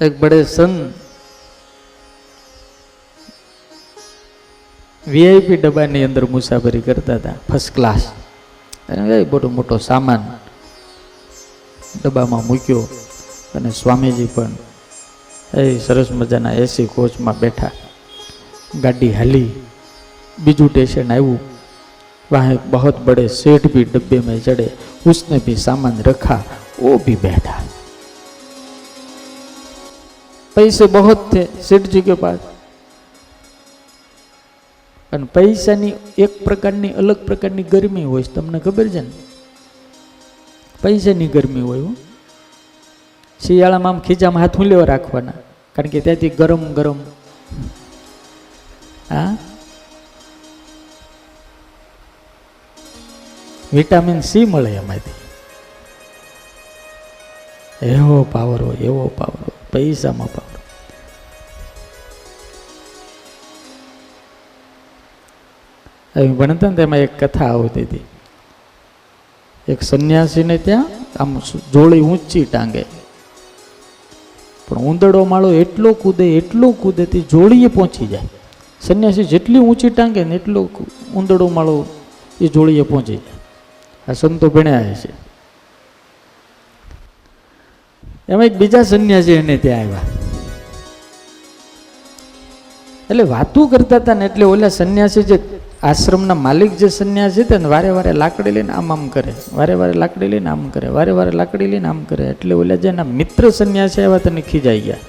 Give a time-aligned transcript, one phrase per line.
[0.00, 0.74] એક બડે સન
[5.06, 8.04] વીઆઈપી ડબ્બાની અંદર મુસાફરી કરતા હતા ફર્સ્ટ ક્લાસ
[8.88, 10.22] અને એ મોટો મોટો સામાન
[11.94, 12.84] ડબ્બામાં મૂક્યો
[13.54, 14.54] અને સ્વામીજી પણ
[15.54, 17.74] એ સરસ મજાના એસી કોચમાં બેઠા
[18.80, 19.50] ગાડી હાલી
[20.38, 21.42] બીજું સ્ટેશન આવ્યું
[22.30, 24.70] वहाँ एक बहुत बड़े सेठ भी डब्बे में चढ़े
[25.06, 26.42] उसने भी सामान रखा
[26.80, 27.56] वो भी बैठा
[30.58, 32.40] पैसे बहुत थे सेठ जी के पास
[35.12, 39.12] અને પૈસાની એક પ્રકારની અલગ પ્રકારની ગરમી હોય છે તમને ખબર છે ને
[40.80, 41.92] પૈસાની ગરમી હોય હો.
[43.40, 45.38] શિયાળામાં આમ ખીચામાં હાથ લેવા રાખવાના
[45.76, 46.98] કારણ કે ત્યાંથી ગરમ ગરમ
[49.08, 49.30] હા
[53.72, 55.20] વિટામિન સી મળે એમાંથી
[57.90, 60.47] એવો પાવર હોય એવો પાવર હોય પૈસામાં પાવર
[66.27, 68.05] ભણતા ને તેમાં એક કથા આવતી હતી.
[69.67, 70.85] એક સંન્યાસીને ત્યાં
[71.19, 71.39] આમ
[71.73, 72.85] જોડી ઊંચી ટાંગે.
[74.67, 78.21] પણ ઉંદડો માળો એટલો કૂદે એટલો કૂદે તે જોડીએ પહોંચી જાય.
[78.81, 80.69] સંન્યાસી જેટલી ઊંચી ટાંગે ને એટલો
[81.13, 81.85] ઉંદડો માળો
[82.41, 84.11] એ જોડીએ પહોંચી જાય.
[84.11, 85.29] આ સંતો ભણ્યા છે
[88.29, 89.99] એમાં એક બીજા સંન્યાસી એને ત્યાં આવ્યા.
[93.09, 95.39] એટલે વાતું કરતા હતા ને એટલે ઓલા સંન્યાસી જે
[95.84, 99.96] આશ્રમના માલિક જે સંન્યાસી હતા ને વારે વારે લાકડી લઈને આમ આમ કરે વારે વારે
[100.02, 103.50] લાકડી લઈને આમ કરે વારે વારે લાકડી લઈને આમ કરે એટલે ઓલા જે એના મિત્ર
[103.58, 105.02] સંન્યાસી આવ્યા તને ખીજાઈ ગયા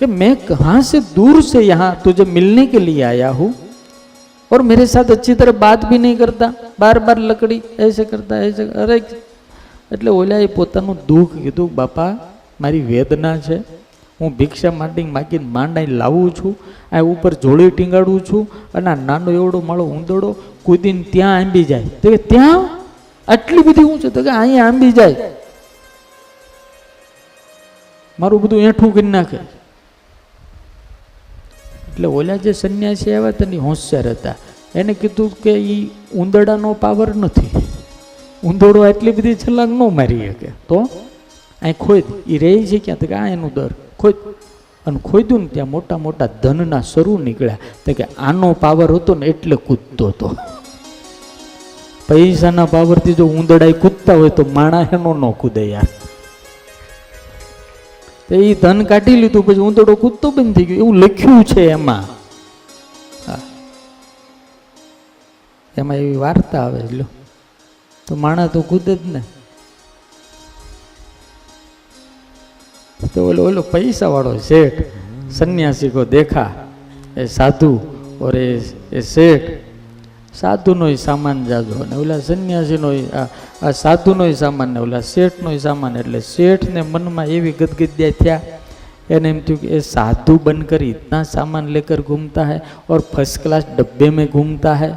[0.00, 3.48] कि मैं कहाँ से दूर से यहाँ तुझे मिलने के लिए आया हूँ
[4.50, 8.66] और मेरे साथ अच्छी तरह बात भी नहीं करता बार बार लकड़ी ऐसे करता ऐसे
[8.76, 8.98] અરે
[9.92, 12.10] એટલે ઓલાએ પોતાનું દુઃખ કીધું બાપા
[12.60, 13.56] મારી વેદના છે
[14.21, 16.57] હું ભિક્ષા માંડી માગીને માંડાઈ લાવું છું,
[16.95, 21.83] આ ઉપર જોડી ટીંગાડું છું અને આ નાનો એવડો માળો ઊંદડો કૂદીને ત્યાં આંબી જાય.
[21.83, 22.69] તો કે ત્યાં?
[23.27, 25.15] આટલી બધી ઊંચો તો કે અહીંયા આંબી જાય.
[28.19, 29.37] મારું બધું એઠું કરી નાખે.
[31.91, 34.35] એટલે ઓલા જે સંન્યાસી આવ્યા તેની હોશિયાર હતા.
[34.75, 37.49] એને કીધું કે એ ઉંદડાનો પાવર નથી.
[38.43, 40.47] ઉંદડો એટલી બધી છલાંગ ન મારી શકે.
[40.67, 40.89] તો?
[41.61, 42.97] અહીં ખોઈ એ રહી છે ક્યાં?
[42.97, 43.71] તો કે આ એનું દર.
[44.03, 44.15] ખોદ
[44.85, 47.61] અને ખોદ્યું ને ત્યાં મોટા મોટા ધનના શરૂ નીકળ્યા.
[47.85, 50.29] તો કે આનો પાવર હતો ને એટલે કૂદતો હતો.
[52.07, 55.89] પૈસાના પાવરથી જો ઉંદડાઈ કૂદતા હોય તો માણા એનો ન કૂદે યાર.
[58.27, 60.77] તો એ ધન કાઢી લીધું, પછી ઉંદડો કૂદતો બંધ થઈ ગયો.
[60.83, 62.03] એવું લખ્યું છે એમાં.
[65.75, 67.05] એમાં એવી વાર્તા આવે લો
[68.07, 69.21] તો માણા તો કૂદે જ ને.
[73.13, 74.79] તો ઓલો ઓલો પૈસાવાળો શેઠ
[75.29, 76.51] સંન્યાસી કો દેખા
[77.15, 77.71] એ સાધુ
[78.19, 78.47] ઓર એ
[78.91, 79.47] એ શેઠ
[80.33, 83.23] સાધુનોય સામાન જાજો અને ઓલા સંન્યાસીનોય
[83.61, 88.41] આ સાધુનોય સામાન ને ઓલા શેઠનોય સામાન એટલે શેઠને મનમાં એવી ગદગદ્યા થયા
[89.09, 92.57] એને એમ થયું कि એ સાધુ બન કરી इतना સામાન લેકર घूमता है
[92.89, 94.91] और फ़र्स्ट क्लास डब्बे में घूमता है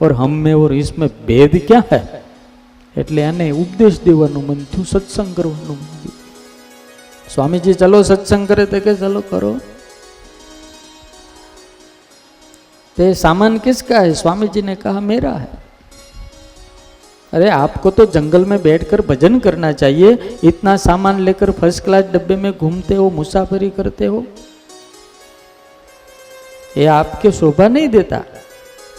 [0.00, 2.02] और हम में और इसमें भेद क्या है
[2.96, 6.21] એટલે એને ઉપદેશ દેવાનું મન થયું સત્સંગ કરવાનું મન થયું
[7.34, 9.58] स्वामी जी चलो सत्संग करे तो के चलो करो।
[12.96, 14.14] तो सामान किसका है?
[14.14, 15.48] स्वामी जी ने कहा, मेरा है।
[17.32, 22.36] अरे, आपको तो जंगल में बैठकर भजन करना चाहिए। इतना सामान लेकर फ़र्स्ट क्लास डब्बे
[22.36, 24.24] में घूमते हो, मुसाफरी करते हो।
[26.76, 28.22] ये आपके शोभा नहीं देता।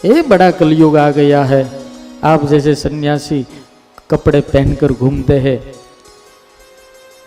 [0.05, 1.81] ये बड़ा कलयुग आ गया है।
[2.23, 3.47] आप जैसे सन्यासी
[4.11, 5.82] कपड़े पहनकर घूमते हैं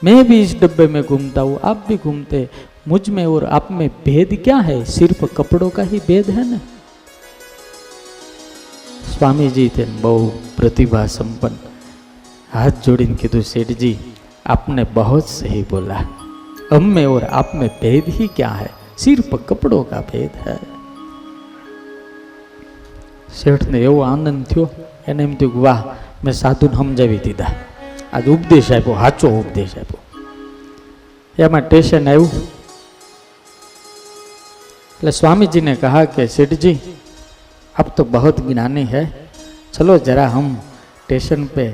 [0.01, 2.49] मैं भी इस डब्बे में घूमता हूँ आप भी घूमते हैं
[2.88, 6.59] मुझ में और आप में भेद क्या है सिर्फ कपड़ों का ही भेद है ना
[9.11, 10.27] स्वामी जी थे बहु
[10.57, 11.69] प्रतिभा संपन्न
[12.51, 13.97] हाथ जोड़ीने कीधु सेठ जी
[14.47, 16.03] आपने बहुत सही बोला
[16.72, 20.59] हम में और आप में भेद ही क्या है सिर्फ कपड़ों का भेद है
[23.34, 24.63] શેઠને એવો આનંદ થયો
[25.08, 25.79] એને એમ થયું કે વાહ
[26.23, 27.53] મેં સાધુને સમજાવી દીધા
[28.16, 30.02] આજ ઉપદેશ આપ્યો સાચો ઉપદેશ આપ્યો
[31.37, 32.41] એમાં સ્ટેશન આવ્યું
[34.99, 36.73] એટલે स्वामी ने कहा कि सेठ जी
[37.75, 39.03] अब तो बहुत ज्ञानी है
[39.73, 40.47] चलो जरा हम
[41.03, 41.66] स्टेशन पे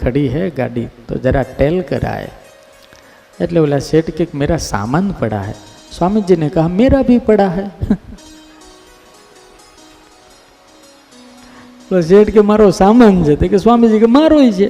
[0.00, 2.28] खड़ी है गाड़ी तो जरा टेल कर आए
[3.38, 5.54] એટલે ઓલા सेठ के मेरा सामान पड़ा है
[5.92, 7.66] स्वामी जी ने कहा मेरा भी पड़ा है
[11.88, 14.68] તો શેઠ કે મારો સામાન છે તો કે સ્વામીજી કે મારો છે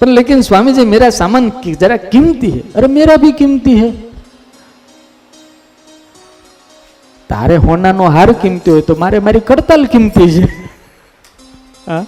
[0.00, 3.90] पर लेकिन स्वामी जी मेरा सामान की- जरा कीमती है अरे मेरा भी कीमती है
[7.30, 10.44] તારે હોનાનો હાર કિંમતી હોય તો મારે મારી કડતાલ કિંમતી છે
[11.86, 12.02] हाँ?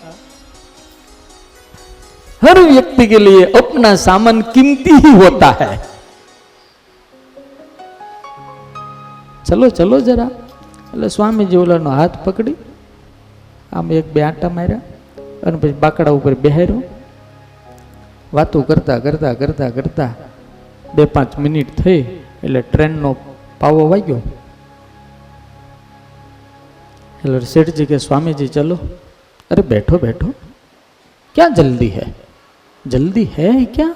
[2.43, 5.71] हर व्यक्ति के लिए अपना सामान कीमती ही होता है
[9.47, 10.27] ચલો ચલો જરા
[10.87, 12.55] એટલે સ્વામીજી ઓલાનો હાથ પકડી
[13.73, 14.81] આમ એક બે આંટા માર્યા
[15.45, 16.81] અને પછી બાકડા ઉપર બેહાર્યો
[18.33, 20.11] વાતો કરતા કરતા કરતા કરતા
[20.87, 22.03] બે પાંચ મિનિટ થઈ
[22.43, 23.11] એટલે ટ્રેનનો
[23.61, 24.21] પાવો વાગ્યો
[27.23, 28.79] એટલે શેઠજી કે સ્વામીજી ચલો
[29.51, 30.29] अरे बैठो बैठो
[31.37, 32.07] क्या जल्दी है
[32.85, 33.89] जल्दी है क्या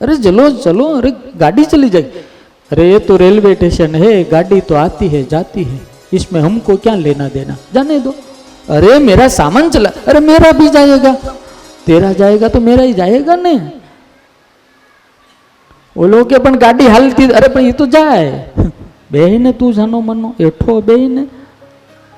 [0.00, 2.22] अरे चलो चलो अरे गाड़ी चली जाएगी
[2.70, 5.78] अरे ये तो रेलवे स्टेशन है गाड़ी तो आती है जाती है
[6.12, 8.14] इसमें हमको क्या लेना देना जाने दो
[8.68, 11.12] अरे मेरा सामान चला अरे मेरा भी जाएगा
[11.88, 13.54] तेरा जाएगा तो मेरा ही जाएगा ने
[15.96, 18.28] वो लोग के पण गाड़ी हालती अरे पण ये तो जाए
[19.12, 21.26] बेहने तू जानो मनो एठो बेहने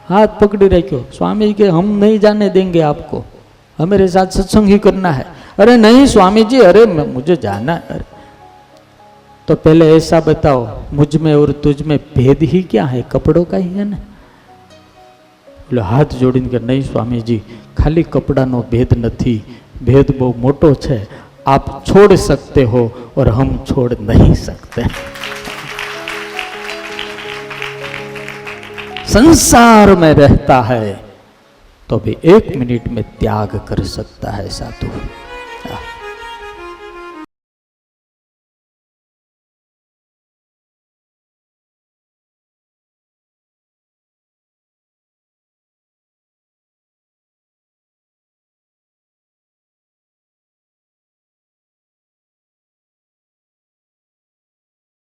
[0.09, 3.25] हाथ पकड़ी रखो स्वामी जी के हम नहीं जाने देंगे आपको
[3.79, 5.27] हमारे साथ सत्संग ही करना है
[5.59, 8.05] अरे नहीं स्वामी जी अरे मैं- मुझे जाना है अरे
[9.49, 13.57] तो पहले ऐसा बताओ मुझ में और तुझ में भेद ही क्या है कपड़ों का
[13.57, 13.99] ही है ना
[15.61, 17.37] એટલે હાથ જોડીને કે નહીં સ્વામીજી
[17.81, 19.39] ખાલી કપડાનો ભેદ નથી
[19.85, 20.99] ભેદ બહુ મોટો છે
[21.47, 22.83] આપ છોડ सकते हो
[23.17, 24.87] और हम छोड़ नहीं सकते
[29.09, 30.85] संसार में रहता है
[31.91, 34.89] तो भी एक मिनट में त्याग कर सकता है साधु